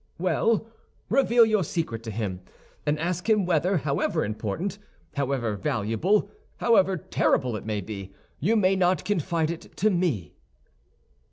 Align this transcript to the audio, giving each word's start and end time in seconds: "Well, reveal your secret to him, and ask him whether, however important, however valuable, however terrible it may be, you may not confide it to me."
"Well, 0.17 0.65
reveal 1.09 1.45
your 1.45 1.63
secret 1.63 2.01
to 2.05 2.09
him, 2.09 2.41
and 2.87 2.97
ask 2.97 3.29
him 3.29 3.45
whether, 3.45 3.77
however 3.77 4.25
important, 4.25 4.79
however 5.13 5.55
valuable, 5.55 6.31
however 6.57 6.97
terrible 6.97 7.55
it 7.55 7.67
may 7.67 7.81
be, 7.81 8.11
you 8.39 8.55
may 8.55 8.75
not 8.75 9.05
confide 9.05 9.51
it 9.51 9.77
to 9.77 9.91
me." 9.91 10.33